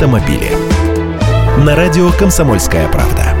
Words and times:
автомобили. 0.00 0.50
На 1.62 1.76
радио 1.76 2.10
«Комсомольская 2.12 2.88
правда». 2.88 3.36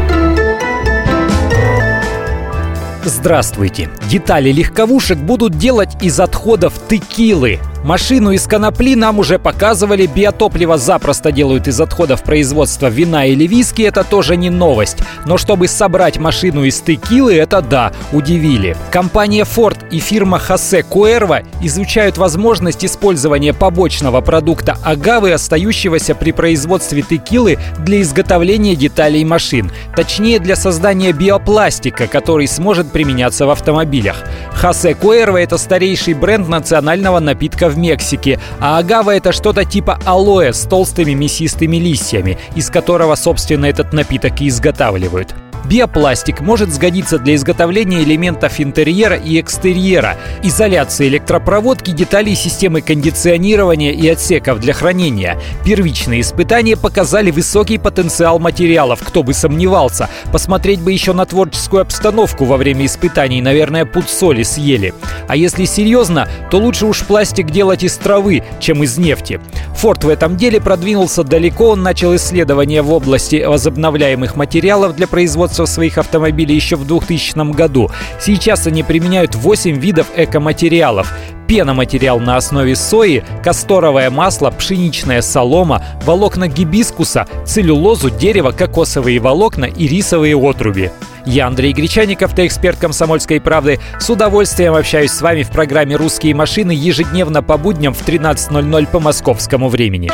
Здравствуйте! 3.02 3.88
Детали 4.10 4.52
легковушек 4.52 5.16
будут 5.16 5.56
делать 5.56 5.96
из 6.02 6.20
отходов 6.20 6.74
текилы. 6.86 7.60
Машину 7.84 8.32
из 8.32 8.46
конопли 8.46 8.94
нам 8.94 9.18
уже 9.18 9.38
показывали, 9.38 10.04
биотопливо 10.04 10.76
запросто 10.76 11.32
делают 11.32 11.66
из 11.66 11.80
отходов 11.80 12.22
производства 12.22 12.88
вина 12.88 13.24
или 13.24 13.46
виски, 13.46 13.80
это 13.82 14.04
тоже 14.04 14.36
не 14.36 14.50
новость. 14.50 14.98
Но 15.24 15.38
чтобы 15.38 15.66
собрать 15.66 16.18
машину 16.18 16.64
из 16.64 16.78
текилы, 16.80 17.34
это 17.34 17.62
да, 17.62 17.92
удивили. 18.12 18.76
Компания 18.90 19.44
Ford 19.44 19.78
и 19.90 19.98
фирма 19.98 20.38
Хосе 20.38 20.82
Куэрва 20.82 21.40
изучают 21.62 22.18
возможность 22.18 22.84
использования 22.84 23.54
побочного 23.54 24.20
продукта 24.20 24.76
агавы, 24.84 25.32
остающегося 25.32 26.14
при 26.14 26.32
производстве 26.32 27.00
текилы 27.00 27.58
для 27.78 28.02
изготовления 28.02 28.76
деталей 28.76 29.24
машин. 29.24 29.72
Точнее, 29.96 30.38
для 30.38 30.54
создания 30.54 31.12
биопластика, 31.12 32.06
который 32.08 32.46
сможет 32.46 32.92
применяться 32.92 33.46
в 33.46 33.50
автомобилях. 33.50 34.16
Хосе 34.52 34.94
Куэрва– 34.94 35.38
это 35.38 35.56
старейший 35.56 36.12
бренд 36.12 36.46
национального 36.46 37.20
напитка 37.20 37.69
в 37.70 37.78
Мексике, 37.78 38.38
а 38.60 38.78
агава 38.78 39.14
это 39.16 39.32
что-то 39.32 39.64
типа 39.64 39.98
алоэ 40.04 40.52
с 40.52 40.62
толстыми 40.62 41.12
мясистыми 41.12 41.76
листьями, 41.76 42.38
из 42.54 42.70
которого, 42.70 43.14
собственно, 43.14 43.66
этот 43.66 43.92
напиток 43.92 44.40
и 44.40 44.48
изготавливают. 44.48 45.34
Биопластик 45.64 46.40
может 46.40 46.72
сгодиться 46.72 47.18
для 47.18 47.34
изготовления 47.34 48.02
элементов 48.02 48.60
интерьера 48.60 49.16
и 49.16 49.40
экстерьера, 49.40 50.16
изоляции 50.42 51.08
электропроводки, 51.08 51.90
деталей 51.90 52.34
системы 52.34 52.80
кондиционирования 52.80 53.92
и 53.92 54.08
отсеков 54.08 54.60
для 54.60 54.72
хранения. 54.72 55.38
Первичные 55.64 56.22
испытания 56.22 56.76
показали 56.76 57.30
высокий 57.30 57.78
потенциал 57.78 58.38
материалов, 58.38 59.00
кто 59.04 59.22
бы 59.22 59.34
сомневался. 59.34 60.08
Посмотреть 60.32 60.80
бы 60.80 60.92
еще 60.92 61.12
на 61.12 61.26
творческую 61.26 61.82
обстановку 61.82 62.44
во 62.44 62.56
время 62.56 62.86
испытаний, 62.86 63.42
наверное, 63.42 63.84
пуд 63.84 64.08
соли 64.08 64.42
съели. 64.42 64.94
А 65.28 65.36
если 65.36 65.64
серьезно, 65.64 66.28
то 66.50 66.58
лучше 66.58 66.86
уж 66.86 67.04
пластик 67.04 67.50
делать 67.50 67.84
из 67.84 67.96
травы, 67.96 68.42
чем 68.58 68.82
из 68.82 68.98
нефти. 68.98 69.40
Форд 69.80 70.04
в 70.04 70.10
этом 70.10 70.36
деле 70.36 70.60
продвинулся 70.60 71.24
далеко, 71.24 71.70
он 71.70 71.82
начал 71.82 72.14
исследования 72.14 72.82
в 72.82 72.92
области 72.92 73.42
возобновляемых 73.42 74.36
материалов 74.36 74.94
для 74.94 75.06
производства 75.06 75.64
своих 75.64 75.96
автомобилей 75.96 76.54
еще 76.54 76.76
в 76.76 76.86
2000 76.86 77.54
году. 77.54 77.90
Сейчас 78.20 78.66
они 78.66 78.82
применяют 78.82 79.34
8 79.34 79.78
видов 79.78 80.08
экоматериалов 80.14 81.10
пеноматериал 81.50 82.20
на 82.20 82.36
основе 82.36 82.76
сои, 82.76 83.24
касторовое 83.42 84.08
масло, 84.08 84.52
пшеничная 84.52 85.20
солома, 85.20 85.82
волокна 86.04 86.46
гибискуса, 86.46 87.26
целлюлозу, 87.44 88.08
дерево, 88.08 88.52
кокосовые 88.52 89.18
волокна 89.18 89.64
и 89.64 89.88
рисовые 89.88 90.36
отруби. 90.36 90.92
Я 91.30 91.46
Андрей 91.46 91.72
Гречаников, 91.72 92.34
ты 92.34 92.44
эксперт 92.44 92.80
«Комсомольской 92.80 93.40
правды». 93.40 93.78
С 94.00 94.10
удовольствием 94.10 94.74
общаюсь 94.74 95.12
с 95.12 95.22
вами 95.22 95.44
в 95.44 95.50
программе 95.50 95.94
«Русские 95.94 96.34
машины» 96.34 96.72
ежедневно 96.72 97.40
по 97.40 97.56
будням 97.56 97.94
в 97.94 98.04
13.00 98.04 98.88
по 98.88 98.98
московскому 98.98 99.68
времени. 99.68 100.10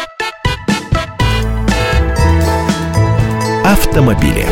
Автомобили. 3.64 4.44